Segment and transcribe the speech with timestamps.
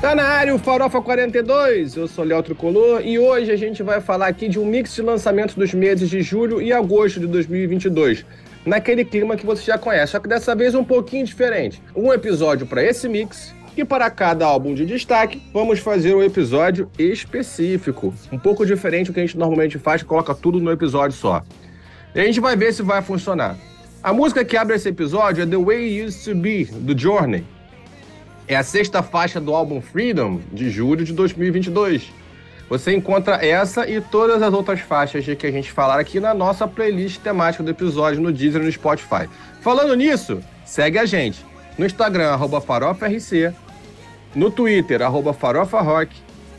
[0.00, 4.00] Tá na área o Farofa 42, eu sou Léo Tricolor e hoje a gente vai
[4.00, 8.24] falar aqui de um mix de lançamentos dos meses de julho e agosto de 2022,
[8.64, 11.82] naquele clima que você já conhece, só que dessa vez um pouquinho diferente.
[11.94, 16.90] Um episódio para esse mix e para cada álbum de destaque, vamos fazer um episódio
[16.98, 21.42] específico, um pouco diferente do que a gente normalmente faz, coloca tudo no episódio só.
[22.14, 23.54] E a gente vai ver se vai funcionar.
[24.02, 27.44] A música que abre esse episódio é The Way It Used to Be, do Journey.
[28.50, 32.12] É a sexta faixa do álbum Freedom, de julho de 2022.
[32.68, 36.66] Você encontra essa e todas as outras faixas que a gente falar aqui na nossa
[36.66, 39.28] playlist temática do episódio no Deezer e no Spotify.
[39.60, 41.46] Falando nisso, segue a gente
[41.78, 42.36] no Instagram,
[42.66, 43.54] FarofaRC,
[44.34, 46.12] no Twitter, arroba FarofaRock,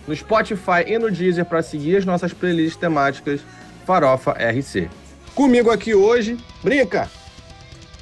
[0.08, 3.42] no Spotify e no Deezer para seguir as nossas playlists temáticas
[3.86, 4.90] Farofa RC.
[5.36, 7.12] Comigo aqui hoje, Brinca!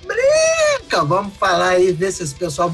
[0.06, 1.04] Brinca!
[1.04, 2.70] Vamos falar aí, ver se esse pessoal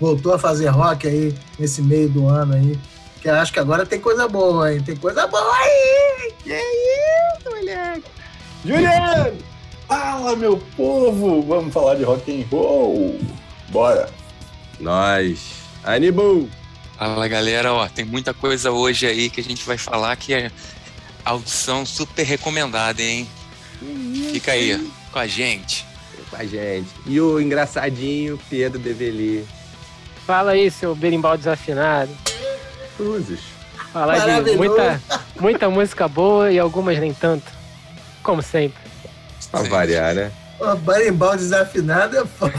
[0.00, 2.78] voltou a fazer rock aí nesse meio do ano aí.
[3.20, 4.82] Que eu acho que agora tem coisa boa, hein?
[4.82, 6.32] Tem coisa boa aí!
[6.42, 8.04] Que isso, moleque?
[8.64, 9.38] Juliano!
[9.86, 11.42] Fala, meu povo!
[11.42, 13.20] Vamos falar de rock and roll!
[13.68, 14.08] Bora!
[14.78, 15.38] Nós!
[15.84, 16.48] Animal!
[16.96, 17.74] Fala, galera!
[17.74, 20.50] Ó, tem muita coisa hoje aí que a gente vai falar que é
[21.22, 23.28] audição super recomendada, hein?
[24.32, 25.84] Fica aí com a gente.
[26.30, 26.88] Com a gente.
[27.06, 29.46] E o engraçadinho Pedro Develi.
[30.30, 32.08] Fala aí, seu berimbau desafinado.
[32.96, 33.40] Cruzes.
[33.92, 35.02] Falar de muita,
[35.40, 37.50] muita música boa e algumas nem tanto.
[38.22, 38.78] Como sempre.
[39.50, 40.30] Pra variar, né?
[40.60, 42.54] O berimbau desafinado é foda.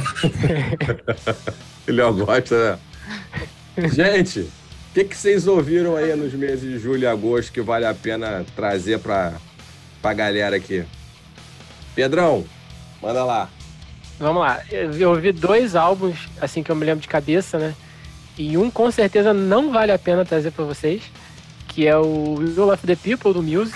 [1.88, 2.78] Ele gosta,
[3.78, 3.88] né?
[3.88, 4.52] Gente, o
[4.94, 8.46] que, que vocês ouviram aí nos meses de julho e agosto que vale a pena
[8.54, 9.36] trazer pra,
[10.02, 10.84] pra galera aqui?
[11.96, 12.44] Pedrão,
[13.02, 13.50] manda lá.
[14.22, 14.62] Vamos lá.
[14.70, 17.74] Eu ouvi dois álbuns, assim, que eu me lembro de cabeça, né?
[18.38, 21.02] E um com certeza não vale a pena trazer para vocês,
[21.68, 23.74] que é o Will of the People do Muse.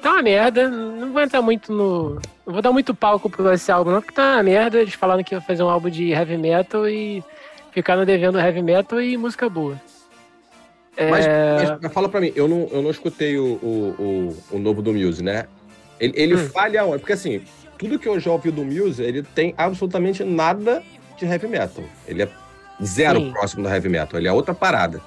[0.00, 2.14] Tá uma merda, não vou entrar muito no.
[2.46, 4.80] Não vou dar muito palco pra esse álbum, não, porque tá uma merda.
[4.80, 7.22] Eles falaram que ia fazer um álbum de heavy metal e
[7.72, 9.78] ficaram devendo heavy metal e música boa.
[10.98, 11.78] Mas, é...
[11.82, 14.94] mas, fala pra mim, eu não, eu não escutei o, o, o, o novo do
[14.94, 15.46] Muse, né?
[16.00, 16.48] Ele, ele hum.
[16.48, 16.98] falha onde?
[16.98, 17.42] Porque assim,
[17.78, 20.82] tudo que eu já ouvi do Muse, ele tem absolutamente nada
[21.16, 21.84] de heavy metal.
[22.06, 22.28] Ele é
[22.82, 23.32] zero Sim.
[23.32, 25.00] próximo do heavy metal, ele é outra parada.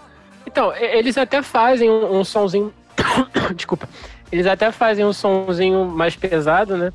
[0.46, 2.74] Então, eles até fazem um, um sonzinho.
[3.56, 3.88] Desculpa.
[4.32, 6.94] Eles até fazem um sonzinho mais pesado, né?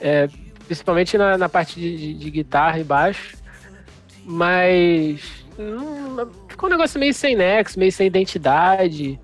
[0.00, 0.28] É,
[0.66, 3.36] principalmente na, na parte de, de, de, guitarra e baixo.
[4.24, 5.44] Mas.
[5.58, 9.18] Hum, ficou um negócio meio sem nexo, meio sem identidade.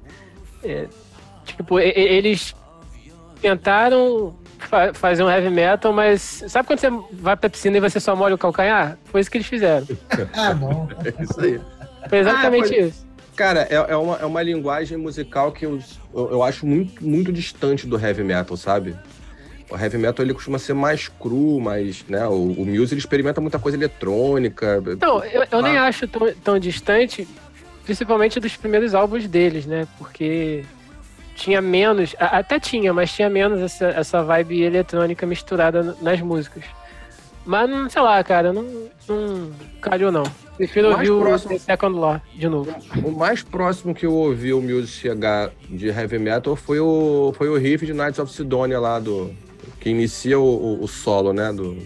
[0.63, 0.87] É,
[1.45, 2.55] tipo, eles
[3.41, 8.01] tentaram fa fazer um heavy metal, mas sabe quando você vai pra piscina e você
[8.01, 8.99] só molha o calcanhar?
[9.07, 9.87] Foi isso que eles fizeram.
[10.35, 10.89] ah, bom.
[11.05, 11.61] É isso aí.
[12.09, 13.09] Foi exatamente ah, isso.
[13.39, 15.79] Cara, é, é, uma, é uma linguagem musical que eu,
[16.13, 18.97] eu, eu, acho muito, muito distante do heavy metal, sabe?
[19.71, 22.27] O heavy metal ele costuma ser mais cru, mais, né?
[22.27, 24.83] O, o Muse ele experimenta muita coisa eletrônica.
[25.01, 27.29] Não, eu, eu nem acho tão, tão distante,
[27.85, 29.87] principalmente dos primeiros álbuns deles, né?
[29.99, 30.65] Porque
[31.39, 36.65] tinha menos, até tinha, mas tinha menos essa, essa vibe eletrônica misturada nas músicas.
[37.47, 39.51] Mas, sei lá, cara, não, não
[39.81, 40.25] calhou não.
[40.57, 42.75] Prefiro ouvir próximo, o Second Law de novo.
[43.05, 47.49] O mais próximo que eu ouvi o Muse chegar de heavy metal foi o, foi
[47.49, 49.33] o riff de Knights of Sidonia lá, do,
[49.81, 51.53] que inicia o, o, solo, né?
[51.53, 51.79] Do,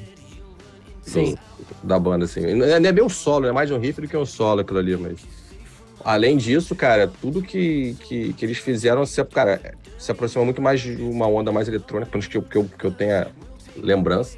[1.03, 1.35] Sim.
[1.35, 2.55] Do, da banda, assim.
[2.55, 4.97] Não é bem o solo, é mais um riff do que um solo aquilo ali,
[4.97, 5.42] mas.
[6.05, 10.81] Além disso, cara, tudo que, que, que eles fizeram, se, cara, se aproxima muito mais
[10.81, 13.29] de uma onda mais eletrônica, pelo que eu, que eu, que eu tenha
[13.77, 14.37] lembrança,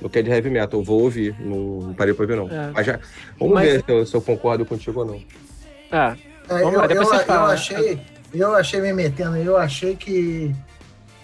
[0.00, 0.80] do que é de heavy metal.
[0.80, 2.48] Eu vou ouvir, não parei pra ouvir, não.
[2.48, 2.70] É.
[2.72, 2.98] Mas já,
[3.38, 3.72] vamos Mas...
[3.72, 5.22] ver se eu, se eu, concordo contigo ou não.
[5.90, 6.16] Ah,
[6.48, 8.00] é, eu, lá, eu, eu, achei,
[8.32, 10.54] eu achei me metendo, eu achei que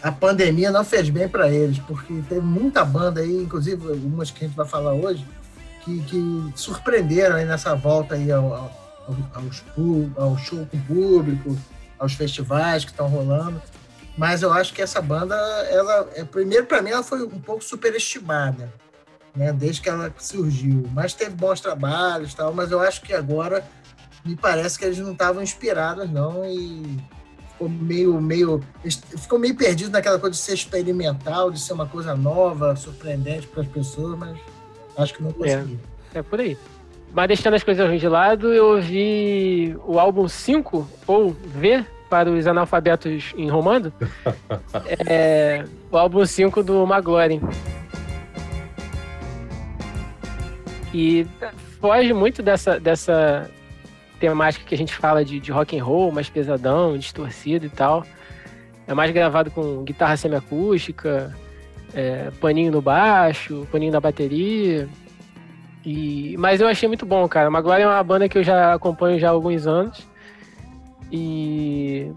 [0.03, 4.45] a pandemia não fez bem para eles, porque teve muita banda aí, inclusive algumas que
[4.45, 5.27] a gente vai falar hoje,
[5.85, 8.80] que, que surpreenderam aí nessa volta aí ao, ao
[9.35, 9.65] aos,
[10.17, 11.59] ao show com o público,
[11.99, 13.61] aos festivais que estão rolando.
[14.17, 15.35] Mas eu acho que essa banda,
[15.71, 18.73] ela, é, primeiro para mim, ela foi um pouco superestimada,
[19.35, 19.53] né?
[19.53, 20.89] Desde que ela surgiu.
[20.93, 22.53] Mas teve bons trabalhos, tal.
[22.53, 23.65] Mas eu acho que agora
[24.25, 26.99] me parece que eles não estavam inspirados, não, e
[27.53, 28.61] ficou meio, meio,
[29.17, 33.63] ficou meio perdido naquela coisa de ser experimental, de ser uma coisa nova, surpreendente para
[33.63, 34.39] as pessoas, mas
[34.97, 35.79] acho que não conseguiu.
[36.15, 36.59] É, é por aí.
[37.13, 42.31] Mas deixando as coisas ruins de lado, eu ouvi o álbum 5, ou V, para
[42.31, 43.93] os analfabetos em romano.
[45.09, 47.41] é, o álbum 5 do Maglorin.
[50.93, 51.27] E
[51.81, 53.49] foge muito dessa, dessa
[54.19, 58.05] temática que a gente fala de, de rock and roll, mais pesadão, distorcido e tal.
[58.87, 61.35] É mais gravado com guitarra semiacústica,
[61.95, 64.89] é, paninho no baixo, paninho na bateria.
[65.85, 67.51] E, mas eu achei muito bom, cara.
[67.51, 70.07] Maguire é uma banda que eu já acompanho já há alguns anos.
[71.11, 72.13] E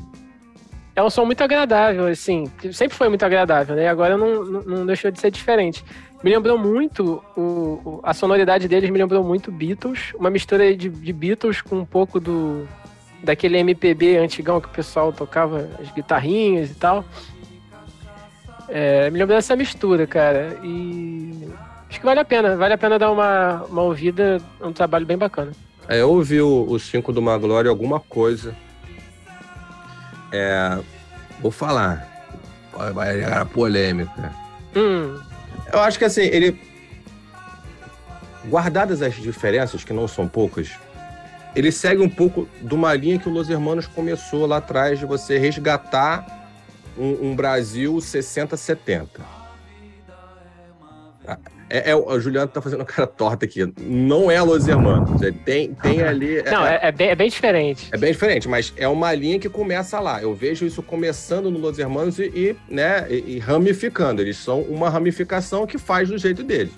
[0.95, 2.45] é um som muito agradável, assim.
[2.71, 3.87] Sempre foi muito agradável, né?
[3.87, 5.83] Agora não, não, não deixou de ser diferente.
[6.23, 10.13] Me lembrou muito, o, a sonoridade deles me lembrou muito Beatles.
[10.15, 12.67] Uma mistura de, de Beatles com um pouco do
[13.21, 17.05] daquele MPB antigão que o pessoal tocava as guitarrinhas e tal.
[18.67, 20.57] É, me lembrou dessa mistura, cara.
[20.63, 21.32] E
[21.93, 22.57] acho que vale a pena.
[22.57, 24.41] Vale a pena dar uma, uma ouvida.
[24.59, 25.51] É um trabalho bem bacana.
[25.87, 28.55] É, eu ouvi o, o cinco do Maglória alguma coisa.
[30.31, 30.79] É,
[31.39, 32.09] vou falar.
[32.93, 34.33] Vai a polêmica.
[34.75, 35.19] Hum.
[35.71, 36.59] Eu acho que assim, ele.
[38.45, 40.71] Guardadas as diferenças, que não são poucas,
[41.55, 45.05] ele segue um pouco de uma linha que o Los Hermanos começou lá atrás de
[45.05, 46.49] você resgatar
[46.97, 49.07] um, um Brasil 60-70.
[51.73, 53.65] É, é, o Juliano tá fazendo uma cara torta aqui.
[53.81, 55.19] Não é Los Hermanos.
[55.23, 56.37] É, tem, tem ali.
[56.37, 57.89] É, Não, é, é, bem, é bem diferente.
[57.91, 60.21] É bem diferente, mas é uma linha que começa lá.
[60.21, 64.21] Eu vejo isso começando no Los Hermanos e, e né, e, e ramificando.
[64.21, 66.71] Eles são uma ramificação que faz do jeito deles.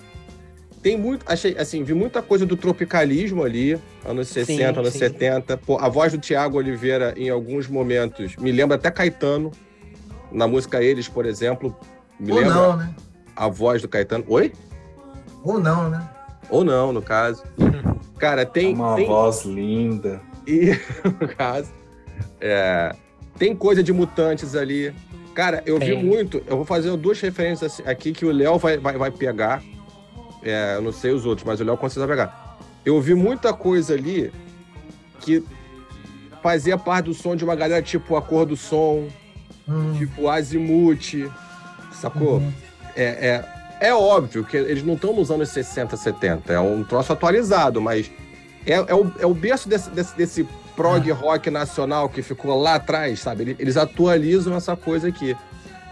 [0.82, 1.26] Tem muito.
[1.30, 4.98] Achei, assim, vi muita coisa do tropicalismo ali, anos 60, sim, anos sim.
[5.00, 5.58] 70.
[5.58, 9.52] Pô, a voz do Tiago Oliveira, em alguns momentos, me lembra até Caetano.
[10.32, 11.76] Na música Eles, por exemplo.
[12.18, 12.94] Me Ou lembra não, né?
[13.36, 14.24] a voz do Caetano.
[14.28, 14.52] Oi?
[15.46, 16.10] Ou não, né?
[16.50, 17.44] Ou não, no caso.
[18.18, 18.74] Cara, tem.
[18.74, 19.06] Uma tem...
[19.06, 20.20] voz linda.
[20.44, 20.72] E,
[21.20, 21.70] no caso.
[22.40, 22.92] É...
[23.38, 24.92] Tem coisa de mutantes ali.
[25.34, 25.90] Cara, eu tem.
[25.90, 26.42] vi muito.
[26.48, 29.62] Eu vou fazer duas referências aqui que o Léo vai, vai, vai pegar.
[30.42, 32.58] É, eu não sei os outros, mas o Léo com certeza vai pegar.
[32.84, 34.32] Eu vi muita coisa ali
[35.20, 35.44] que
[36.42, 39.08] fazia parte do som de uma galera tipo A Cor do Som,
[39.68, 39.94] hum.
[39.96, 41.30] tipo Azimuth,
[41.92, 42.38] sacou?
[42.38, 42.52] Uhum.
[42.94, 46.52] É, é, é óbvio que eles não estão nos anos 60, 70.
[46.52, 48.10] É um troço atualizado, mas
[48.66, 51.14] é, é, o, é o berço desse, desse, desse prog ah.
[51.14, 53.56] rock nacional que ficou lá atrás, sabe?
[53.58, 55.36] Eles atualizam essa coisa aqui.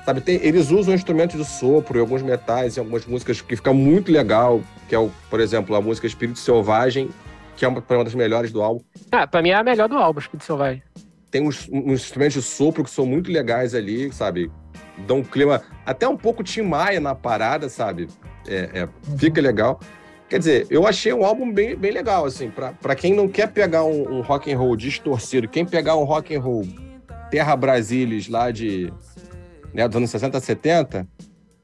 [0.05, 3.73] Sabe, tem, eles usam instrumentos de sopro em alguns metais, em algumas músicas que fica
[3.73, 7.09] muito legal, que é, o, por exemplo, a música Espírito Selvagem,
[7.57, 8.83] que é uma, uma das melhores do álbum.
[9.11, 10.83] Ah, pra mim é a melhor do álbum, Espírito Selvagem.
[11.35, 14.53] Tem uns, uns instrumentos de sopro que são muito legais ali, sabe?
[15.05, 18.07] dá um clima até um pouco Tim Maia na parada, sabe?
[18.47, 19.19] É, é, uhum.
[19.19, 19.81] Fica legal.
[20.29, 23.83] Quer dizer, eu achei um álbum bem, bem legal, assim, para quem não quer pegar
[23.83, 26.63] um, um, rock and roll distorcido, quem pegar um rock and roll
[27.33, 28.93] Terra Brasilis lá de
[29.73, 31.09] né, dos anos 60, 70,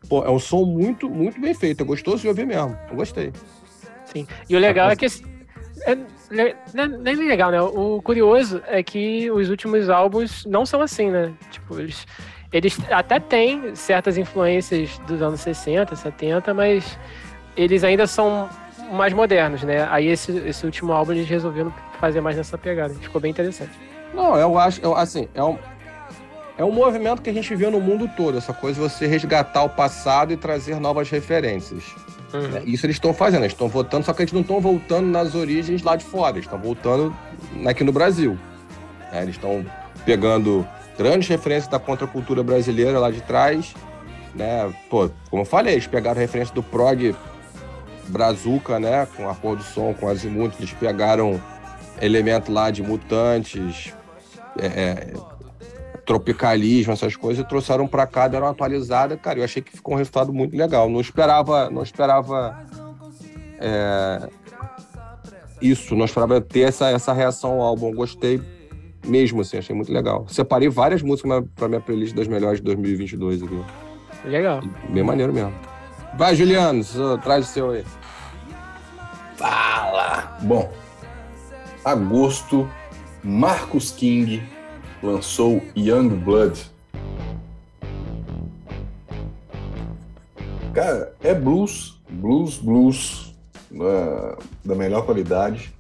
[0.09, 1.85] pô, é um som muito, muito bem feito.
[1.85, 2.77] É gostoso de ouvir mesmo.
[2.91, 3.33] Eu gostei.
[4.07, 4.27] Sim.
[4.49, 5.97] E o legal é que é
[6.31, 7.61] nem legal, né?
[7.61, 11.33] O curioso é que os últimos álbuns não são assim, né?
[11.51, 12.07] Tipo, eles
[12.53, 16.99] eles até têm certas influências dos anos 60, 70, mas
[17.57, 18.49] eles ainda são
[18.93, 19.87] mais modernos, né?
[19.91, 22.93] Aí esse, esse último álbum eles resolveram fazer mais nessa pegada.
[22.95, 23.71] Ficou bem interessante.
[24.13, 25.57] Não, eu acho, eu, assim, é um,
[26.59, 29.63] é um movimento que a gente vê no mundo todo, essa coisa de você resgatar
[29.63, 31.85] o passado e trazer novas referências.
[32.33, 32.49] Uhum.
[32.49, 32.63] Né?
[32.65, 35.83] Isso eles estão fazendo, eles estão voltando, só que eles não estão voltando nas origens
[35.83, 37.15] lá de fora, eles estão voltando
[37.67, 38.39] aqui no Brasil.
[39.13, 39.23] Né?
[39.23, 39.65] Eles estão
[40.05, 43.75] pegando grandes referências da contracultura brasileira lá de trás,
[44.35, 44.73] né?
[44.89, 47.15] Pô, como eu falei, eles pegaram referência do prog
[48.09, 49.07] brazuca, né?
[49.17, 51.41] Com a cor do som, com azimuth, eles pegaram
[52.01, 53.95] elemento lá de mutantes,
[54.59, 55.13] é, é,
[56.11, 59.17] tropicalismo, essas coisas, e trouxeram para cá, deram uma atualizada.
[59.17, 60.91] Cara, eu achei que ficou um resultado muito legal.
[60.91, 62.67] Não esperava, não esperava
[63.61, 64.29] é,
[65.63, 67.95] isso, não esperava ter essa, essa reação ao álbum.
[67.95, 68.43] Gostei
[69.07, 70.27] mesmo, assim, achei muito legal.
[70.29, 73.65] Separei várias músicas pra minha playlist das melhores de 2022 aqui.
[74.25, 74.61] Legal.
[74.89, 75.55] Bem maneiro mesmo.
[76.19, 76.83] Vai, Juliano,
[77.23, 77.85] traz o seu aí.
[79.37, 80.37] Fala!
[80.43, 80.73] Bom,
[81.85, 82.69] agosto,
[83.23, 84.43] Marcus King
[85.03, 86.71] lançou Young Blood.
[90.73, 93.35] Cara, é blues, blues, blues
[93.73, 95.75] uh, da melhor qualidade.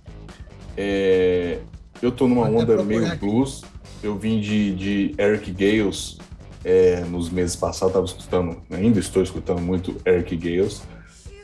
[0.77, 1.59] É,
[2.03, 3.62] eu tô numa onda meio blues.
[4.03, 6.19] Eu vim de, de Eric Gales
[6.65, 10.83] é, nos meses passados, tava escutando, ainda estou escutando muito Eric Gales.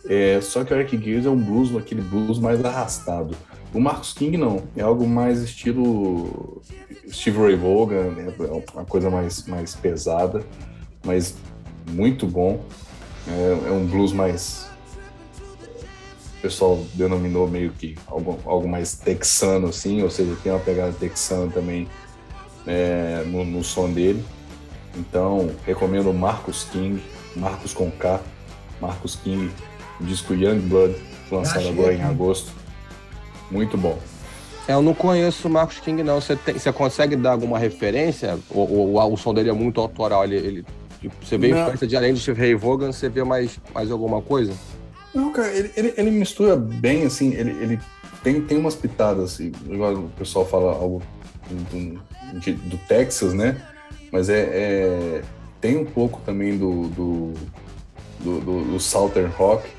[0.09, 3.37] É, só que o Eric Gales é um blues, aquele blues mais arrastado.
[3.75, 6.63] O Marcus King não, é algo mais estilo
[7.11, 8.35] Steve Ray Vaughan, né?
[8.39, 10.45] É uma coisa mais, mais pesada,
[11.05, 11.37] mas
[11.91, 12.65] muito bom.
[13.29, 14.67] É, é um blues mais
[16.39, 20.93] o pessoal denominou meio que algo, algo mais texano, assim, ou seja, tem uma pegada
[20.93, 21.89] texana também
[22.67, 24.23] é, no, no, som dele.
[24.95, 27.03] Então, recomendo Marcos King,
[27.35, 28.21] Marcos com K,
[28.81, 29.51] Marcos King,
[30.01, 30.95] disco Young Blood,
[31.31, 32.53] lançado agora em agosto.
[33.51, 33.99] Muito bom.
[34.69, 36.21] Eu não conheço o Marcos King, não.
[36.21, 38.39] Você, tem, você consegue dar alguma referência?
[38.51, 40.25] Ou, ou, o som dele é muito autoral?
[40.25, 40.65] Ele, ele
[41.01, 44.21] tipo, você vê influência de além de Steve Ray Vaughan, você vê mais, mais alguma
[44.21, 44.53] coisa?
[45.15, 47.81] Não, cara, ele, ele, ele mistura bem, assim, ele, ele
[48.23, 51.01] tem, tem umas pitadas, assim, igual o pessoal fala algo
[51.49, 52.03] do,
[52.41, 53.57] de, do Texas, né?
[54.11, 55.23] Mas é, é,
[55.61, 57.33] tem um pouco também do, do,
[58.21, 59.76] do, do, do Southern Rock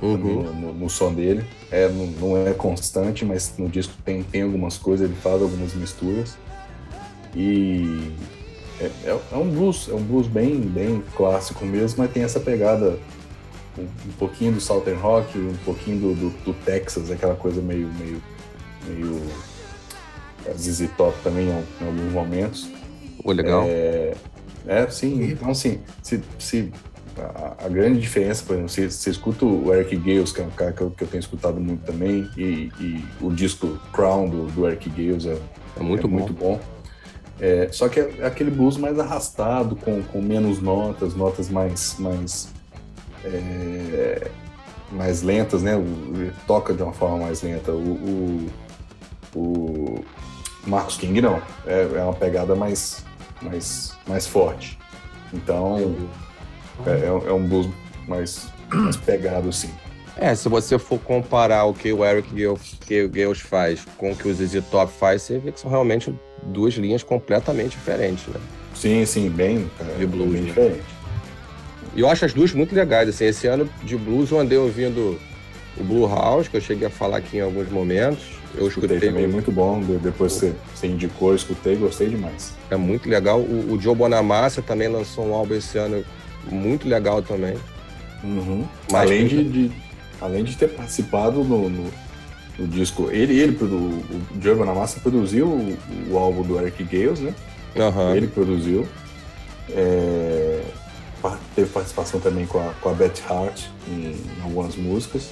[0.00, 0.16] uhum.
[0.16, 1.44] no, no, no, som dele.
[1.70, 5.74] É, não, não, é constante, mas no disco tem, tem algumas coisas, ele faz algumas
[5.74, 6.36] misturas.
[7.34, 8.12] E
[8.80, 12.40] é, é, é, um blues, é um blues bem, bem clássico mesmo, mas tem essa
[12.40, 12.98] pegada
[13.78, 17.88] um, um pouquinho do Southern Rock, um pouquinho do, do, do Texas, aquela coisa meio,
[17.98, 18.22] meio,
[18.86, 19.22] meio
[20.52, 22.68] ZZ Top também em, alguns momentos.
[23.22, 23.64] Pô, legal.
[23.66, 24.14] É,
[24.66, 25.22] é sim.
[25.22, 26.72] Então, assim, se, se
[27.18, 30.50] a, a, grande diferença, por exemplo, você, você escuta o Eric Gales, que é um
[30.50, 34.46] cara que eu, que eu tenho escutado muito também, e, e, o disco Crown do,
[34.46, 35.38] do Eric Gales é,
[35.78, 36.16] é muito é bom.
[36.16, 36.60] Muito bom.
[37.40, 42.48] É, só que é aquele blues mais arrastado, com, com menos notas, notas mais, mais,
[43.24, 44.30] é,
[44.92, 45.76] mais lentas, né?
[45.76, 47.72] O, toca de uma forma mais lenta.
[47.72, 48.48] O,
[49.34, 50.04] o, o
[50.66, 53.04] Marcos King não, é, é, uma pegada mais,
[53.42, 54.78] mais, mais forte.
[55.32, 56.08] Então,
[56.86, 57.68] é, é, é um blues
[58.06, 59.70] mais, mais pegado, sim.
[60.16, 62.28] É, se você for comparar o que o Eric
[63.10, 66.14] Gales faz com o que o ZZ Top faz, você vê que são realmente
[66.44, 68.40] duas linhas completamente diferentes, né?
[68.74, 70.46] Sim, sim, bem é, de blues, bem né?
[70.46, 70.84] diferente.
[71.96, 75.18] E eu acho as duas muito legais, assim, esse ano de blues eu andei ouvindo
[75.76, 78.24] o Blue House, que eu cheguei a falar aqui em alguns momentos.
[78.56, 79.80] Eu escutei, escutei também, muito bom.
[79.80, 82.52] Depois você, você indicou, eu escutei, gostei demais.
[82.70, 83.40] É muito legal.
[83.40, 86.04] O, o Joe Bonamassa também lançou um álbum esse ano
[86.50, 87.56] muito legal também.
[88.22, 88.66] Uhum.
[88.92, 89.72] além, de, de,
[90.18, 91.92] além de ter participado no, no,
[92.58, 95.78] no disco, ele, ele o, o Joe Bonamassa produziu o,
[96.10, 97.34] o, álbum do Eric Gales, né?
[97.76, 98.14] Uhum.
[98.14, 98.88] Ele produziu.
[99.70, 100.62] É,
[101.54, 105.28] teve participação também com a, com a Beth Hart em, em algumas músicas.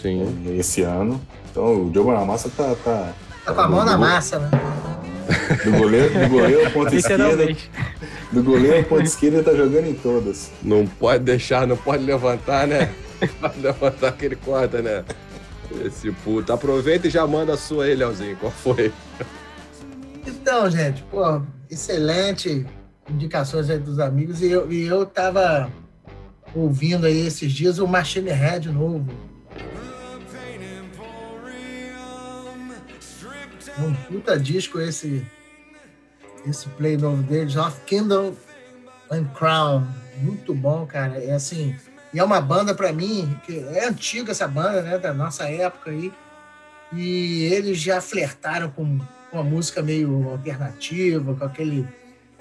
[0.00, 0.22] Sim.
[0.46, 1.20] É, esse ano.
[1.50, 3.12] Então o Joe Bonamassa tá, tá.
[3.44, 4.50] Tá com a mão na massa, né?
[5.64, 7.56] Do goleiro, do goleiro ponta esquerda.
[8.32, 10.50] Do goleiro ponta esquerda tá jogando em todas.
[10.62, 12.92] Não pode deixar, não pode levantar, né?
[13.40, 15.02] Pode levantar que ele corta, né?
[15.82, 16.52] Esse puto.
[16.52, 18.36] Aproveita e já manda a sua aí, Leozinho.
[18.36, 18.92] Qual foi?
[20.26, 21.40] Então, gente, pô,
[21.70, 22.66] excelente
[23.08, 24.42] indicações aí dos amigos.
[24.42, 25.72] E eu, e eu tava
[26.54, 29.06] ouvindo aí esses dias o Machine Head novo.
[33.78, 35.24] Um puta disco esse,
[36.48, 38.34] esse play novo deles, Of Kingdom
[39.10, 39.86] and Crown.
[40.18, 41.22] Muito bom, cara.
[41.22, 41.74] É assim,
[42.12, 45.90] e é uma banda para mim, que é antiga essa banda, né, da nossa época
[45.90, 46.12] aí.
[46.92, 48.98] E eles já flertaram com,
[49.30, 51.86] com a música meio alternativa, com aquele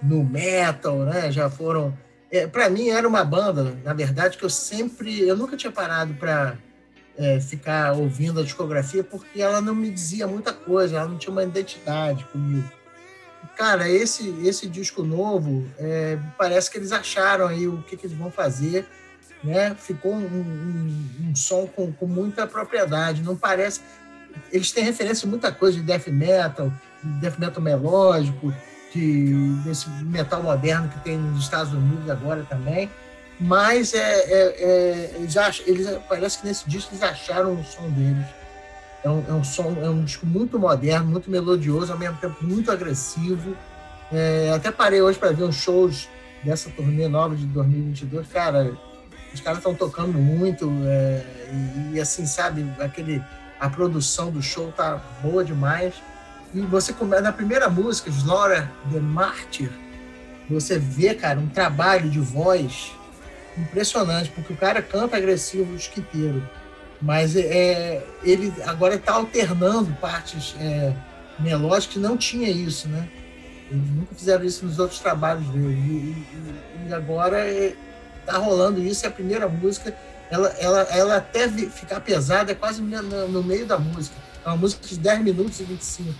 [0.01, 1.31] no metal, né?
[1.31, 1.97] Já foram.
[2.31, 6.13] É, para mim era uma banda, na verdade, que eu sempre, eu nunca tinha parado
[6.15, 6.57] para
[7.17, 11.31] é, ficar ouvindo a discografia porque ela não me dizia muita coisa, ela não tinha
[11.31, 12.69] uma identidade comigo.
[13.55, 18.17] Cara, esse, esse disco novo, é, parece que eles acharam aí o que, que eles
[18.17, 18.85] vão fazer,
[19.43, 19.75] né?
[19.77, 23.81] Ficou um, um, um som com, com, muita propriedade, não parece...
[24.51, 26.71] Eles têm referência a muita coisa de death metal,
[27.03, 28.53] de death metal melódico,
[28.93, 29.33] de,
[29.63, 32.89] desse metal moderno que tem nos Estados Unidos agora também,
[33.39, 37.89] mas é, é, é eles, acham, eles parece que nesse disco eles acharam o som
[37.89, 38.25] deles.
[39.05, 42.43] É um, é um som, é um disco muito moderno, muito melodioso, ao mesmo tempo
[42.43, 43.55] muito agressivo.
[44.11, 46.09] É, até parei hoje para ver uns shows
[46.43, 48.27] dessa turnê nova de 2022.
[48.29, 48.75] Cara,
[49.31, 53.23] os caras estão tocando muito é, e, e, assim, sabe, aquele
[53.59, 55.93] a produção do show tá boa demais.
[56.51, 59.69] E você começa na primeira música, Slaughter the Martyr,
[60.49, 62.91] você vê, cara, um trabalho de voz
[63.55, 66.41] impressionante, porque o cara canta agressivo o disco inteiro,
[67.01, 70.93] mas é, ele agora está alternando partes é,
[71.39, 73.07] melódicas não tinha isso, né?
[73.69, 75.73] Eles nunca fizeram isso nos outros trabalhos dele.
[75.73, 79.95] E, e, e agora está é, rolando isso, e a primeira música,
[80.29, 84.15] ela, ela, ela até ficar pesada, é quase no, no meio da música.
[84.45, 86.13] É uma música de 10 minutos e 25.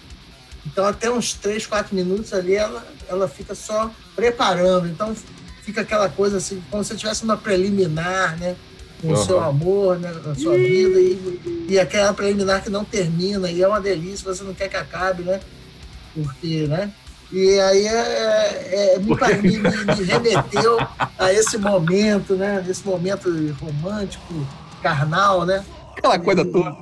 [0.66, 4.88] Então, até uns 3, 4 minutos ali, ela, ela fica só preparando.
[4.88, 5.16] Então,
[5.62, 8.56] fica aquela coisa assim, como se tivesse uma preliminar, né?
[9.02, 13.50] Com o seu amor, né, na sua vida, e, e aquela preliminar que não termina,
[13.50, 15.40] e é uma delícia, você não quer que acabe, né?
[16.14, 16.92] Porque, né?
[17.32, 20.78] E aí é, é, é me, me, me, remeteu
[21.18, 22.64] a esse momento, né?
[22.70, 24.48] Esse momento romântico,
[24.82, 25.66] carnal, né?
[25.98, 26.76] Aquela coisa e, toda.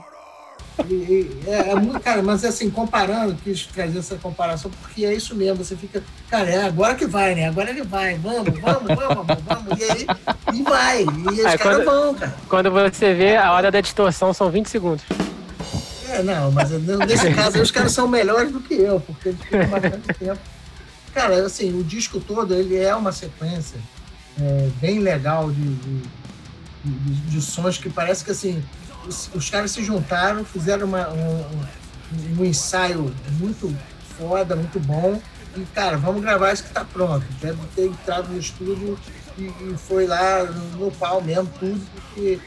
[0.90, 5.36] E, é, é, muito, cara, mas assim, comparando, quis trazer essa comparação, porque é isso
[5.36, 7.48] mesmo, você fica, cara, é agora que vai, né?
[7.48, 10.08] Agora ele vai, vamos, vamos, vamos, vamos, e aí,
[10.54, 12.36] e vai, e os caras vão, cara.
[12.50, 15.04] Quando você vê, a hora da distorção são 20 segundos.
[16.10, 19.68] É, não, mas nesse caso os caras são melhores do que eu, porque eles ficam
[19.68, 20.40] bastante tempo.
[21.14, 23.80] Cara, assim, o disco todo, ele é uma sequência
[24.42, 26.02] é, bem legal de, de,
[26.84, 28.64] de, de sons que parece que, assim,
[29.08, 31.46] os, caras se juntaram, fizeram uma, um,
[32.40, 33.76] um, ensaio muito
[34.18, 35.20] foda, muito bom.
[35.56, 37.26] E, cara, vamos gravar isso que tá pronto.
[37.42, 38.98] Deve ter entrado no estúdio
[39.38, 42.40] e, e foi lá no, pau mesmo, tudo, porque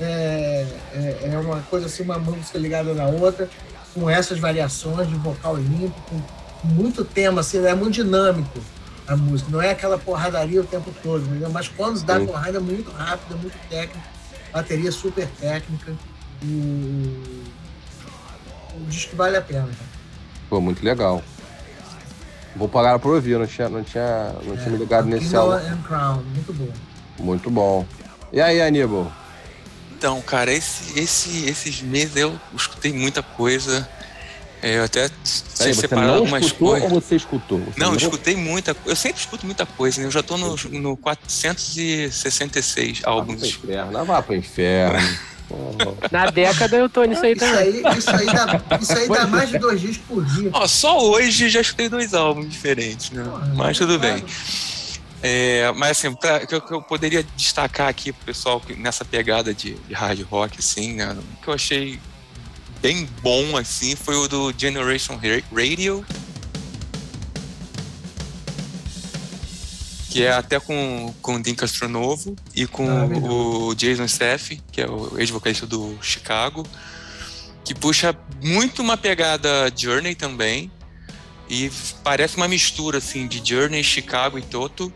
[0.00, 3.48] é, é, é, uma coisa assim, uma música ligada na outra,
[3.94, 6.20] com essas variações de vocal limpo, com
[6.68, 8.60] muito tema, assim, é muito dinâmico
[9.06, 11.50] a música, não é aquela porradaria o tempo todo, entendeu?
[11.50, 14.19] mas quando dá porrada é muito rápida, muito técnica
[14.52, 15.92] bateria super técnica.
[16.42, 17.44] E
[18.74, 19.66] o disco vale a pena.
[19.66, 19.90] Cara.
[20.48, 21.22] Pô, muito legal.
[22.56, 25.54] Vou pagar para ouvir, não tinha, não tinha, não é, tinha me ligado nesse álbum.
[25.54, 26.72] And Crown, muito bom.
[27.18, 27.86] Muito bom.
[28.32, 29.12] E aí, Aníbal?
[29.92, 33.88] Então, cara, esse, esse, esses meses eu escutei muita coisa.
[34.62, 36.90] É, eu até sei separar algumas coisas.
[36.90, 37.58] Ou você escutou?
[37.60, 40.06] Você não, não, escutei muita Eu sempre escuto muita coisa, né?
[40.06, 43.42] Eu já tô no, no 466 álbuns.
[43.42, 44.98] Inferno, não vá pro inferno.
[46.10, 47.80] Na década eu tô nisso aí também.
[47.80, 50.50] Isso aí, isso aí, dá, isso aí dá mais de dois dias por dia.
[50.52, 53.24] Ó, só hoje já escutei dois álbuns diferentes, né?
[53.24, 54.24] Porra, mas tudo bem.
[55.22, 59.52] É, mas assim, pra, que, eu, que eu poderia destacar aqui pro pessoal nessa pegada
[59.52, 61.16] de, de hard rock, assim, né?
[61.42, 62.00] Que eu achei
[62.80, 65.18] bem bom, assim, foi o do Generation
[65.52, 66.04] Radio.
[70.08, 74.80] Que é até com, com o Dean Castronovo e com ah, o Jason Staff, que
[74.80, 76.66] é o ex-vocalista do Chicago,
[77.64, 80.70] que puxa muito uma pegada Journey também.
[81.48, 81.70] E
[82.02, 84.92] parece uma mistura assim de Journey, Chicago e Toto,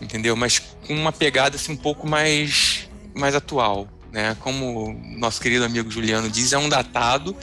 [0.00, 0.34] entendeu?
[0.34, 4.36] Mas com uma pegada assim um pouco mais mais atual né?
[4.40, 7.34] Como nosso querido amigo Juliano diz, é um datado,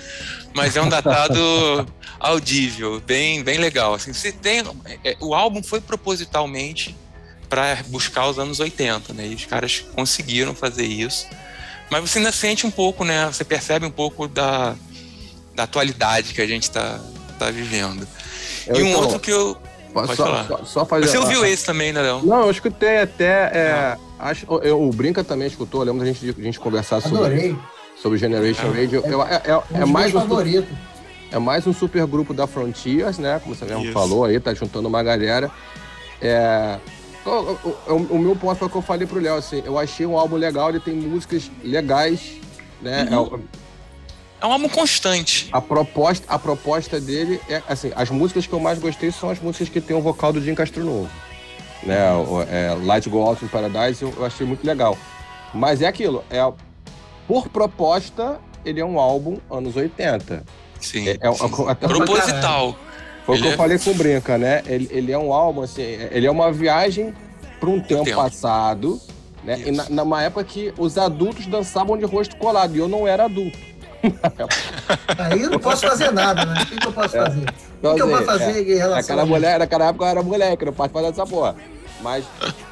[0.53, 1.39] mas é um datado
[2.19, 3.95] audível, bem, bem legal.
[3.95, 4.61] Assim, você tem,
[5.03, 6.95] é, o álbum foi propositalmente
[7.49, 9.27] para buscar os anos 80, né?
[9.27, 11.27] E os caras conseguiram fazer isso.
[11.89, 13.25] Mas você ainda sente um pouco, né?
[13.25, 14.75] Você percebe um pouco da,
[15.55, 16.99] da atualidade que a gente está
[17.39, 18.07] tá vivendo.
[18.67, 19.57] Eu, e um então, outro que eu
[19.93, 20.47] Pode só, falar.
[20.47, 22.21] Só, só fazer, Você ouviu esse também, né, Léo?
[22.23, 23.51] Não, eu escutei até.
[23.53, 27.57] É, acho, eu, o Brinca também escutou, lembro da gente, a gente conversar sobre,
[28.01, 28.81] sobre Generation é.
[28.81, 29.01] Radio.
[29.05, 30.67] Eu, é, é, é mais um favorito.
[31.31, 33.39] É mais um super grupo da Frontiers, né?
[33.39, 33.93] Como você mesmo Isso.
[33.93, 35.51] falou aí, tá juntando uma galera.
[36.19, 36.79] É,
[37.23, 40.05] o, o, o, meu ponto foi o que eu falei pro Léo, assim, eu achei
[40.05, 42.37] um álbum legal, ele tem músicas legais,
[42.81, 43.07] né?
[43.11, 43.35] Uhum.
[43.35, 43.59] É,
[44.41, 45.49] é um álbum constante.
[45.51, 49.39] A proposta, a proposta dele é assim, as músicas que eu mais gostei são as
[49.39, 51.09] músicas que tem o vocal do Jim Castro Novo.
[51.83, 51.97] Né?
[52.49, 54.97] É, Light Go Out in Paradise eu, eu, achei muito legal.
[55.53, 56.39] Mas é aquilo, é
[57.27, 60.43] por proposta, ele é um álbum anos 80.
[60.79, 61.09] Sim.
[61.09, 61.67] É, é, sim.
[61.67, 62.75] Até Proposital.
[63.25, 63.57] Foi o que eu é...
[63.57, 64.63] falei com o Brinca, né?
[64.65, 67.13] Ele, ele é um álbum, assim, ele é uma viagem
[67.59, 68.99] para um tempo, tempo, passado,
[69.43, 69.57] né?
[69.59, 69.67] Isso.
[69.67, 73.25] E na, numa época que os adultos dançavam de rosto colado, e eu não era
[73.25, 73.57] adulto.
[75.17, 76.61] Aí eu não posso fazer nada, né?
[76.61, 77.23] O que, que eu posso é.
[77.81, 80.65] O que, eu posso fazer é, em relação Aquela mulher, naquela época eu era moleque,
[80.65, 81.55] não posso fazer essa porra.
[82.01, 82.25] Mas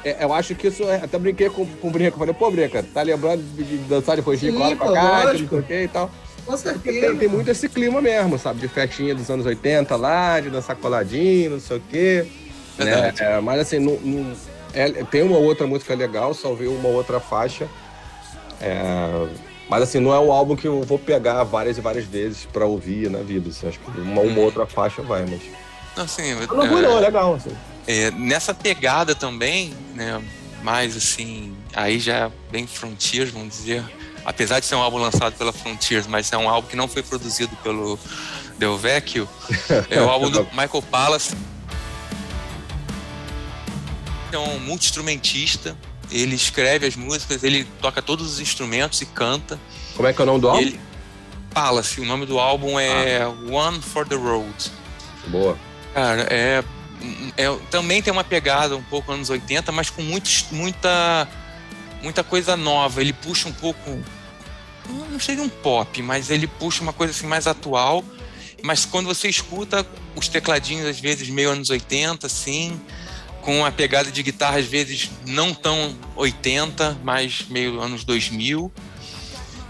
[0.04, 0.84] é, eu acho que isso.
[0.84, 2.16] É, até brinquei com, com o Brinca.
[2.16, 5.62] Falei, pô, Brinca, tá lembrando de dançar de roxinho cola pra cá, não sei o
[5.62, 6.10] que e tal.
[6.46, 7.08] Com certeza.
[7.08, 8.60] Tem, tem, muito esse clima mesmo, sabe?
[8.60, 12.26] De festinha dos anos 80 lá, de dançar coladinho, não sei o quê.
[12.78, 13.12] Né?
[13.18, 14.32] É, mas assim, não, não,
[14.72, 17.68] é, tem uma outra música legal, só vi uma outra faixa.
[18.60, 19.28] É,
[19.68, 22.64] mas assim, não é um álbum que eu vou pegar várias e várias vezes pra
[22.64, 23.50] ouvir na vida.
[23.50, 25.42] Assim, acho que uma, uma outra faixa vai, mas.
[25.96, 27.34] Assim, não, não, não, é legal.
[27.34, 27.50] Assim.
[27.86, 30.22] É, nessa pegada também, né?
[30.62, 33.84] Mais assim, aí já é bem Frontiers, vamos dizer.
[34.24, 37.02] Apesar de ser um álbum lançado pela Frontiers, mas é um álbum que não foi
[37.02, 37.98] produzido pelo
[38.58, 39.28] Del Vecchio.
[39.90, 41.36] É o álbum do Michael Palace.
[44.32, 45.76] É um multi-instrumentista
[46.10, 49.58] ele escreve as músicas, ele toca todos os instrumentos e canta.
[49.94, 50.60] Como é que é o nome do álbum?
[50.60, 50.80] Ele...
[51.50, 53.28] Fala-se, o nome do álbum é ah.
[53.50, 54.70] One for the Road.
[55.28, 55.58] Boa.
[55.94, 56.62] Cara, é,
[57.36, 61.28] é, também tem uma pegada um pouco anos 80, mas com muito, muita
[62.02, 63.00] muita coisa nova.
[63.00, 63.98] Ele puxa um pouco,
[65.10, 68.04] não seria um pop, mas ele puxa uma coisa assim mais atual.
[68.62, 72.80] Mas quando você escuta os tecladinhos às vezes meio anos 80, assim,
[73.48, 78.70] com a pegada de guitarra às vezes não tão 80, mas meio anos 2000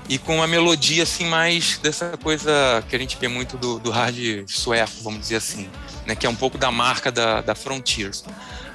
[0.09, 3.93] e com uma melodia assim mais dessa coisa que a gente vê muito do, do
[3.93, 5.71] hard sueco, vamos dizer assim,
[6.05, 8.25] né, que é um pouco da marca da, da Frontiers.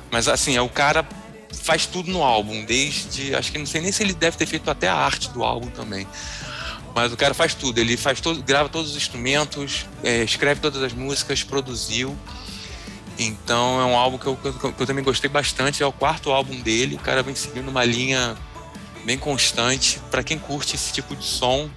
[0.09, 1.05] Mas assim, é o cara
[1.51, 4.71] faz tudo no álbum, desde acho que não sei nem se ele deve ter feito
[4.71, 6.07] até a arte do álbum também.
[6.95, 10.81] Mas o cara faz tudo, ele faz todo, grava todos os instrumentos, é, escreve todas
[10.81, 12.17] as músicas, produziu.
[13.17, 15.83] Então é um álbum que eu, que eu, também gostei bastante.
[15.83, 16.95] É o quarto álbum dele.
[16.95, 18.35] O cara vem seguindo uma linha
[19.05, 20.01] bem constante.
[20.09, 21.69] Para quem curte esse tipo de som,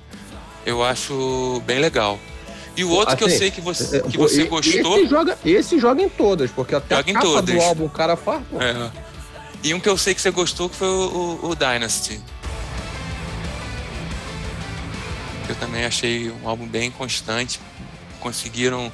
[0.64, 2.18] eu acho bem legal.
[2.77, 4.99] E o outro assim, que eu assim, sei que você, é, que você esse gostou.
[4.99, 8.16] Esse joga, esse joga em todas, porque até joga a capa do álbum o cara
[8.16, 8.42] faz.
[8.61, 8.90] É.
[9.62, 12.20] E um que eu sei que você gostou que foi o, o, o Dynasty.
[15.49, 17.61] Eu também achei um álbum bem constante.
[18.20, 18.92] Conseguiram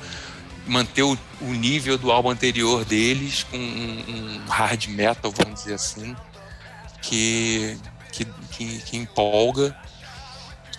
[0.66, 5.75] manter o, o nível do álbum anterior deles com um, um hard metal, vamos dizer
[5.75, 6.16] assim,
[7.01, 7.77] que,
[8.12, 9.77] que, que, que empolga.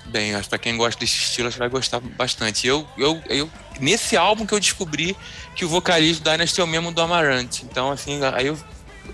[0.05, 2.67] Bem, acho que para quem gosta desse estilo, acho que vai gostar bastante.
[2.67, 5.15] Eu, eu, eu, nesse álbum que eu descobri
[5.55, 7.63] que o vocalista do Dynasty é o mesmo do Amarante.
[7.65, 8.57] Então, assim, aí eu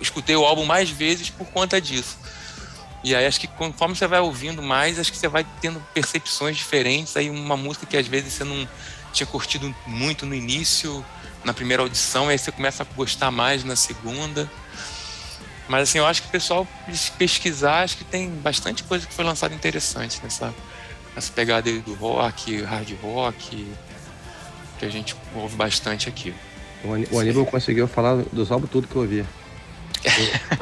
[0.01, 2.17] escutei o álbum mais vezes por conta disso.
[3.03, 6.57] E aí acho que conforme você vai ouvindo mais, acho que você vai tendo percepções
[6.57, 7.15] diferentes.
[7.15, 8.67] Aí uma música que às vezes você não
[9.11, 11.03] tinha curtido muito no início,
[11.43, 14.49] na primeira audição, e aí você começa a gostar mais na segunda.
[15.67, 16.67] Mas assim, eu acho que o pessoal
[17.17, 20.53] pesquisar, acho que tem bastante coisa que foi lançada interessante nessa,
[21.15, 23.67] nessa pegada aí do rock, hard rock,
[24.79, 26.33] que a gente ouve bastante aqui.
[27.11, 29.25] O Aníbal conseguiu falar dos álbuns tudo que eu ouvi.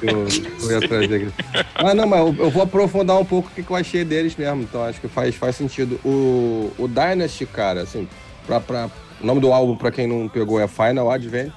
[0.02, 0.28] Eu, eu,
[0.62, 1.66] eu, ia trazer aqui.
[1.76, 4.64] Ah, não, mas eu, eu, vou aprofundar um pouco o que eu achei deles mesmo,
[4.64, 6.00] então acho que faz, faz sentido.
[6.04, 8.08] O, o Dynasty, cara, assim,
[8.48, 8.90] pra, pra,
[9.22, 11.54] o nome do álbum, para quem não pegou, é Final Advent.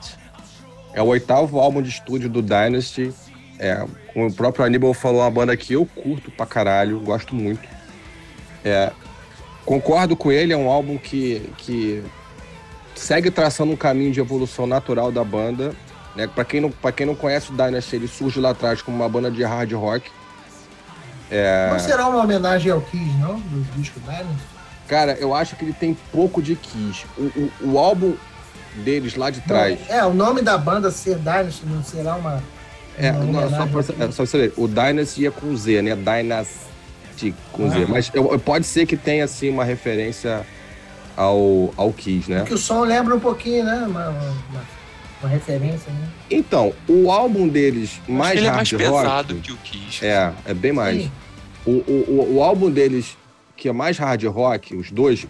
[0.93, 3.15] É o oitavo álbum de estúdio do Dynasty.
[3.59, 7.67] É, como o próprio Aníbal falou, uma banda que eu curto pra caralho, gosto muito.
[8.65, 8.91] É,
[9.65, 12.03] concordo com ele, é um álbum que, que
[12.95, 15.75] segue traçando um caminho de evolução natural da banda
[16.15, 16.27] né?
[16.27, 19.31] Para quem, não, quem não conhece o Dynasty, ele surge lá atrás como uma banda
[19.31, 20.11] de hard rock.
[21.31, 21.69] É...
[21.71, 23.39] Não será uma homenagem ao Kiss, não?
[23.39, 24.60] Do disco Dynasty?
[24.91, 27.07] Cara, eu acho que ele tem pouco de Kiss.
[27.17, 28.17] O, o, o álbum
[28.75, 29.79] deles lá de trás.
[29.89, 32.43] Não, é, o nome da banda ser Dynasty não será uma.
[32.99, 34.55] É, uma não, só, pra, é, só você ver.
[34.57, 35.95] O Dynasty é com Z, né?
[35.95, 37.71] Dynasty com ah.
[37.71, 37.87] Z.
[37.89, 40.45] Mas eu, pode ser que tenha, assim, uma referência
[41.17, 42.41] ao, ao Kiss, né?
[42.41, 43.85] Porque o som lembra um pouquinho, né?
[43.87, 44.81] Uma, uma
[45.23, 46.09] uma referência, né?
[46.31, 50.05] Então, o álbum deles mais ele hard é mais rock, pesado que o Kiss.
[50.05, 51.11] É, é bem mais.
[51.67, 53.19] O, o, o, o, álbum deles
[53.61, 55.27] que é mais hard rock, os dois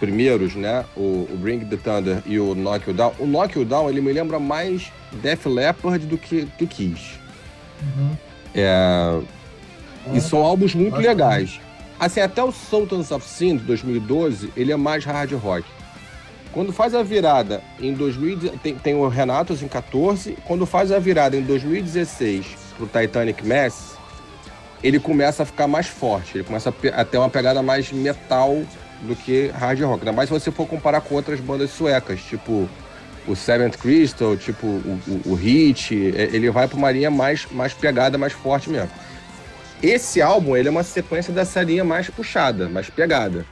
[0.00, 0.84] primeiros, né?
[0.96, 3.12] O, o Bring the Thunder e o Knock You Down.
[3.18, 4.90] O Knock You Down, ele me lembra mais
[5.22, 7.18] Def Leppard do que, do Kiss.
[7.82, 8.16] Uhum.
[8.54, 9.20] É...
[10.14, 11.60] E são álbuns muito legais.
[12.00, 15.66] Assim, até o Sultans of Sin, de 2012, ele é mais hard rock.
[16.52, 20.98] Quando faz a virada em 2000, tem, tem o Renatos em 14, quando faz a
[20.98, 22.46] virada em 2016
[22.78, 23.97] pro Titanic Mass,
[24.82, 28.62] ele começa a ficar mais forte, ele começa a, ter uma pegada mais metal
[29.02, 30.00] do que hard rock.
[30.00, 32.68] Ainda mais se você for comparar com outras bandas suecas, tipo
[33.26, 37.46] o Seventh Crystal, tipo o, o, o Hit, é, ele vai para uma linha mais,
[37.50, 38.90] mais pegada, mais forte mesmo.
[39.82, 43.44] Esse álbum, ele é uma sequência dessa linha mais puxada, mais pegada.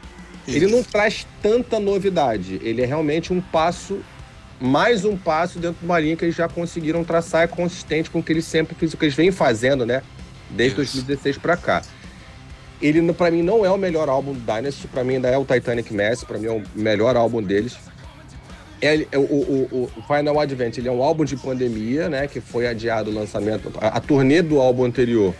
[0.48, 2.60] Ele não traz tanta novidade.
[2.62, 4.00] Ele é realmente um passo,
[4.60, 7.42] mais um passo dentro de uma linha que eles já conseguiram traçar.
[7.42, 10.02] É consistente com o que eles sempre fizeram, o que eles vêm fazendo, né?
[10.50, 10.96] Desde Isso.
[10.96, 11.82] 2016 para cá.
[12.80, 14.86] Ele, para mim, não é o melhor álbum do Dynasty.
[14.88, 16.24] Para mim, ainda é o Titanic Mass.
[16.24, 17.76] Para mim, é o melhor álbum deles.
[18.80, 22.26] É, é, o, o, o, Final Advent ele é um álbum de pandemia, né?
[22.26, 23.72] Que foi adiado o lançamento.
[23.80, 25.34] A, a turnê do álbum anterior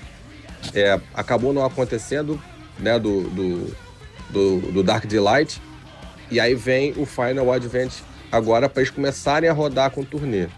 [0.74, 2.40] é, acabou não acontecendo,
[2.78, 2.98] né?
[2.98, 3.76] Do, do,
[4.30, 5.60] do, do Dark Delight.
[6.30, 7.92] E aí vem o Final Advent
[8.32, 10.48] agora para eles começarem a rodar com o turnê.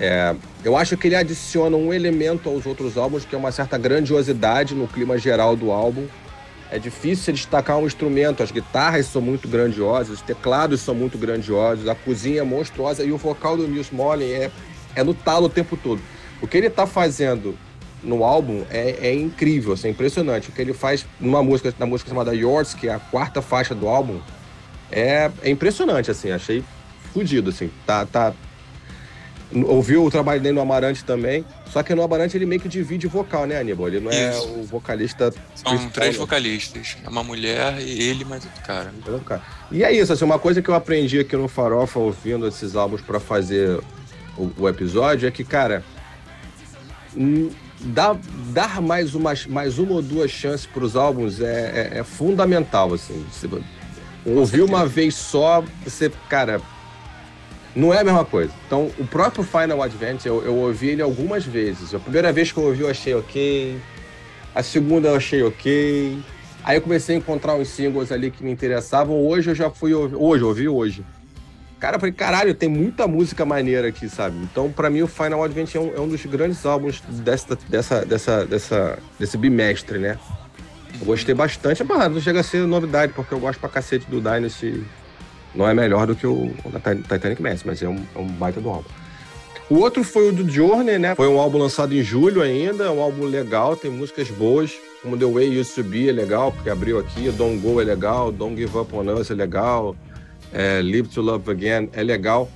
[0.00, 0.34] É,
[0.64, 4.74] eu acho que ele adiciona um elemento aos outros álbuns, que é uma certa grandiosidade
[4.74, 6.06] no clima geral do álbum.
[6.70, 11.88] É difícil destacar um instrumento, as guitarras são muito grandiosas, os teclados são muito grandiosos,
[11.88, 14.50] a cozinha é monstruosa e o vocal do Nils Mollen é,
[14.94, 16.00] é no talo o tempo todo.
[16.42, 17.56] O que ele está fazendo
[18.02, 20.50] no álbum é, é, incrível, assim, é impressionante.
[20.50, 23.74] O que ele faz numa música, na música chamada Yours, que é a quarta faixa
[23.74, 24.20] do álbum,
[24.92, 26.62] é, é impressionante, assim, achei
[27.12, 27.70] fodido, assim.
[27.86, 28.32] Tá, tá,
[29.66, 31.44] ouviu o trabalho dele no Amarante também.
[31.70, 33.88] Só que no Amarante ele meio que divide vocal, né, Aníbal?
[33.88, 34.48] Ele não é Isso.
[34.48, 35.32] o vocalista.
[35.54, 36.18] São três né?
[36.18, 36.96] vocalistas.
[37.04, 38.92] É uma mulher e ele mais outro cara.
[39.70, 43.00] E é isso, assim, uma coisa que eu aprendi aqui no Farofa ouvindo esses álbuns
[43.00, 43.80] para fazer
[44.36, 45.84] o, o, episódio é que, cara,
[47.80, 48.16] dar,
[48.52, 52.94] dar mais, uma, mais uma ou duas chances para os álbuns é, é, é, fundamental,
[52.94, 53.24] assim.
[53.30, 53.48] Você,
[54.24, 56.60] ouvir uma vez só, você, cara,
[57.74, 58.52] não é a mesma coisa.
[58.66, 61.94] Então, o próprio Final Advent, eu, eu ouvi ele algumas vezes.
[61.94, 63.78] A primeira vez que eu ouvi, eu achei ok.
[64.54, 66.18] A segunda, eu achei ok.
[66.64, 69.14] Aí eu comecei a encontrar uns singles ali que me interessavam.
[69.26, 70.16] Hoje eu já fui ouvir.
[70.16, 71.04] Hoje, eu ouvi hoje.
[71.78, 74.36] Cara, eu falei, caralho, tem muita música maneira aqui, sabe?
[74.42, 78.04] Então, para mim, o Final Advent é um, é um, dos grandes álbuns dessa, dessa,
[78.04, 80.18] dessa, dessa, desse bimestre, né?
[80.98, 81.84] Eu gostei bastante.
[81.84, 84.84] Mas não chega a ser novidade, porque eu gosto pra cacete do Dynasty
[85.54, 88.60] não é melhor do que o, o Titanic Mass, mas é um, é um baita
[88.60, 88.88] do álbum.
[89.70, 91.14] O outro foi o do Journey, né?
[91.14, 95.26] Foi um álbum lançado em julho ainda, um álbum legal, tem músicas boas, como The
[95.26, 98.78] Way Used to Be é legal, porque abriu aqui, Don't Go é legal, Don't Give
[98.78, 99.94] Up on Us é legal,
[100.52, 102.50] é, Live to Love Again é legal.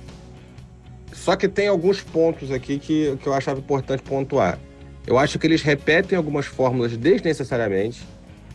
[1.13, 4.57] Só que tem alguns pontos aqui que, que eu achava importante pontuar.
[5.05, 8.03] Eu acho que eles repetem algumas fórmulas desnecessariamente.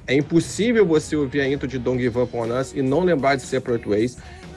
[0.08, 3.36] É impossível você ouvir a intro de Don't Give Up On Us e não lembrar
[3.36, 4.16] de Separate Ways.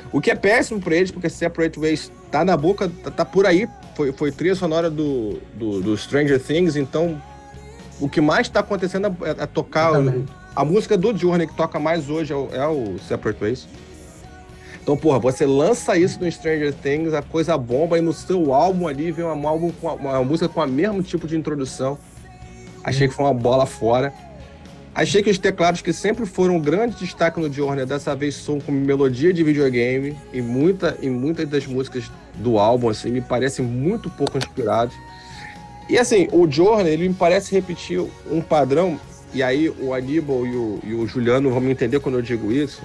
[0.09, 3.45] O que é péssimo para eles, porque Separate Ways tá na boca, tá, tá por
[3.45, 3.67] aí.
[3.93, 7.21] Foi, foi trilha sonora do, do, do, Stranger Things, então
[7.99, 10.01] o que mais está acontecendo é, é tocar.
[10.01, 13.67] O, a música do Journey que toca mais hoje é o, é o Separate Ways.
[14.81, 18.87] Então, porra, você lança isso no Stranger Things, a coisa bomba, e no seu álbum
[18.87, 21.97] ali vem um álbum com uma, uma música com o mesmo tipo de introdução.
[22.83, 24.13] Achei que foi uma bola fora.
[24.93, 28.59] Achei que os teclados que sempre foram um grande destaque no Journey, dessa vez são
[28.59, 33.65] com melodia de videogame e muita e muitas das músicas do álbum assim me parecem
[33.65, 34.93] muito pouco inspirados.
[35.89, 38.99] E assim, o Journey, ele me parece repetir um padrão,
[39.33, 42.51] e aí o Aníbal e o, e o Juliano vão me entender quando eu digo
[42.51, 42.81] isso,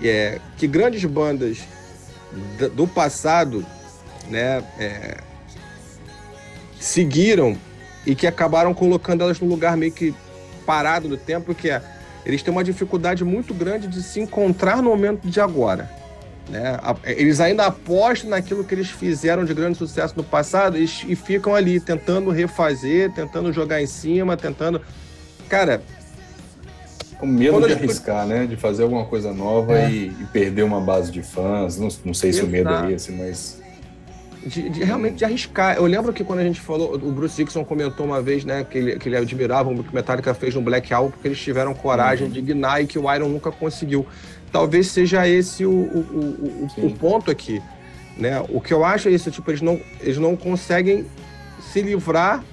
[0.00, 1.58] é que grandes bandas
[2.74, 3.64] do passado,
[4.28, 5.18] né, é,
[6.80, 7.56] seguiram
[8.06, 10.14] e que acabaram colocando elas num lugar meio que
[10.72, 11.82] parado no tempo, que é
[12.24, 15.90] eles têm uma dificuldade muito grande de se encontrar no momento de agora.
[16.48, 16.78] Né?
[17.04, 21.54] Eles ainda apostam naquilo que eles fizeram de grande sucesso no passado e, e ficam
[21.54, 24.80] ali tentando refazer, tentando jogar em cima, tentando.
[25.46, 25.82] Cara.
[27.20, 28.46] O medo de arriscar, né?
[28.46, 29.90] De fazer alguma coisa nova é.
[29.90, 31.76] e, e, perder uma base de fãs.
[31.76, 32.48] Não, não sei se Exato.
[32.48, 33.61] o medo é esse, mas
[34.46, 35.76] de, de, realmente de arriscar.
[35.76, 38.78] Eu lembro que quando a gente falou, o Bruce Dixon comentou uma vez, né, que
[38.78, 42.26] ele, que ele admirava o que Metallica fez no Black Album, porque eles tiveram coragem
[42.26, 42.32] uhum.
[42.32, 44.06] de ignar e que o Iron nunca conseguiu.
[44.50, 47.62] Talvez seja esse o, o, o, o, ponto aqui.
[48.16, 48.44] Né?
[48.50, 51.06] O que eu acho é isso, tipo, eles não, eles não conseguem
[51.72, 52.44] se livrar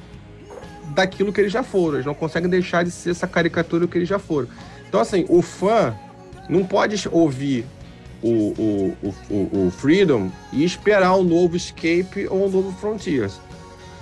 [0.95, 4.08] daquilo que eles já foram, eles não conseguem deixar de ser essa caricatura que eles
[4.08, 4.47] já foram.
[4.88, 5.93] Então, assim, o fã
[6.47, 7.65] não pode ouvir
[8.21, 13.39] o, o, o, o Freedom e esperar um novo Escape ou um novo Frontiers.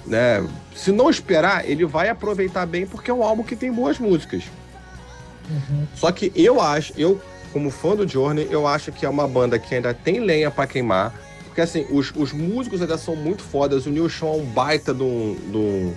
[0.06, 0.47] Né?
[0.75, 4.43] Se não esperar, ele vai aproveitar bem porque é um álbum que tem boas músicas.
[5.49, 5.88] Uhum.
[5.95, 9.58] Só que eu acho, eu como fã do Journey, eu acho que é uma banda
[9.58, 11.13] que ainda tem lenha para queimar.
[11.45, 13.86] Porque assim, os, os músicos ainda são muito fodas.
[13.86, 15.93] O Neil Sean é um baita de um, de um,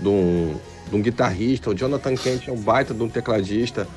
[0.00, 0.56] de um,
[0.90, 1.70] de um guitarrista.
[1.70, 3.88] O Jonathan Kent é um baita de um tecladista.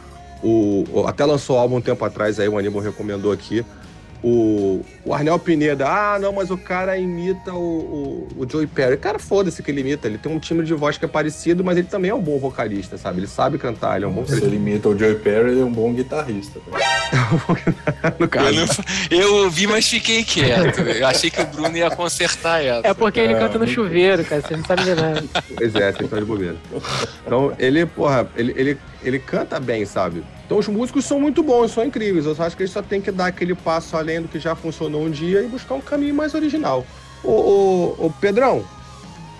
[0.43, 3.65] O, até lançou álbum um tempo atrás, aí o Aníbal recomendou aqui.
[4.23, 8.95] O, o Arnel Pineda, ah, não, mas o cara imita o, o, o Joey Perry.
[8.97, 10.07] Cara, foda-se que ele imita.
[10.07, 12.37] Ele tem um timbre de voz que é parecido, mas ele também é um bom
[12.37, 13.19] vocalista, sabe?
[13.19, 15.65] Ele sabe cantar, ele é um bom Se ele imita o Joey Perry, ele é
[15.65, 16.59] um bom guitarrista.
[18.19, 18.83] no caso.
[19.09, 20.81] Eu, ouvi, mas fiquei quieto.
[20.81, 22.87] Eu achei que o Bruno ia consertar essa.
[22.87, 24.41] É porque ele canta no chuveiro, cara.
[24.41, 25.23] Você não sabe de nada.
[25.55, 26.55] Pois é, você tá de bobeira.
[27.25, 30.23] Então, ele, porra, ele, ele, ele canta bem, sabe?
[30.51, 32.25] Então os músicos são muito bons, são incríveis.
[32.25, 35.05] Eu acho que eles só tem que dar aquele passo além do que já funcionou
[35.05, 36.85] um dia e buscar um caminho mais original.
[37.23, 38.61] Ô, ô, ô Pedrão,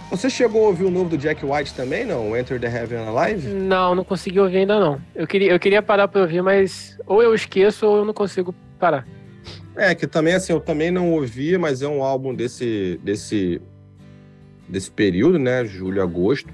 [0.10, 2.38] você chegou a ouvir o novo do Jack White também, não?
[2.38, 3.45] Enter the Heaven Alive?
[3.50, 5.02] Não, não consegui ouvir ainda não.
[5.13, 8.56] Eu queria, eu queria parar pra ouvir, mas ou eu esqueço ou eu não consigo
[8.80, 9.06] parar.
[9.76, 13.62] É, que também assim, eu também não ouvi, mas é um álbum desse, desse,
[14.65, 15.65] desse período, né?
[15.65, 16.54] Julho, agosto.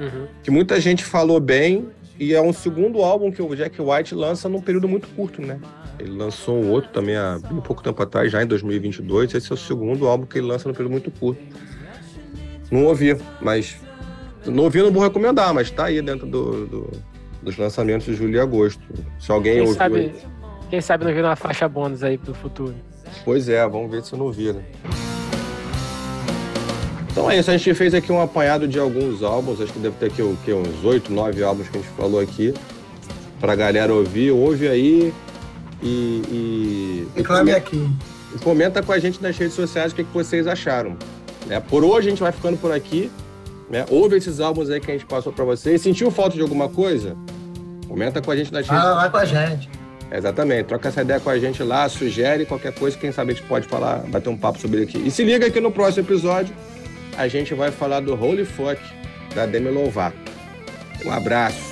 [0.00, 0.28] Uhum.
[0.42, 1.90] Que muita gente falou bem,
[2.22, 5.58] e é um segundo álbum que o Jack White lança num período muito curto, né?
[5.98, 9.34] Ele lançou um outro também há bem pouco tempo atrás, já em 2022.
[9.34, 11.42] Esse é o segundo álbum que ele lança num período muito curto.
[12.70, 13.76] Não ouvi, mas.
[14.46, 16.90] Não ouvi, não vou recomendar, mas tá aí dentro do, do
[17.42, 18.82] dos lançamentos de julho e agosto.
[19.18, 19.76] Se alguém quem ouviu.
[19.76, 20.12] Sabe,
[20.70, 22.74] quem sabe não vir uma faixa bônus aí pro futuro.
[23.24, 24.62] Pois é, vamos ver se eu não vi, né?
[27.12, 29.96] Então é isso, a gente fez aqui um apanhado de alguns álbuns, acho que deve
[29.96, 30.54] ter aqui o quê?
[30.54, 32.54] uns oito, nove álbuns que a gente falou aqui,
[33.38, 35.12] pra galera ouvir, ouve aí
[35.82, 36.22] e.
[36.30, 37.86] e Reclame aqui.
[38.34, 40.96] E comenta com a gente nas redes sociais o que, que vocês acharam.
[41.46, 41.60] Né?
[41.60, 43.10] Por hoje a gente vai ficando por aqui.
[43.68, 43.84] Né?
[43.90, 45.82] Ouve esses álbuns aí que a gente passou para vocês.
[45.82, 47.14] Sentiu falta de alguma coisa?
[47.86, 49.68] Comenta com a gente nas redes Fala lá com a gente.
[50.10, 53.46] Exatamente, troca essa ideia com a gente lá, sugere qualquer coisa, quem sabe a gente
[53.46, 54.98] pode falar, bater um papo sobre aqui.
[54.98, 56.54] E se liga aqui no próximo episódio,
[57.16, 58.80] a gente vai falar do Holy Fuck
[59.34, 60.16] da Demi Lovato.
[61.04, 61.71] Um abraço.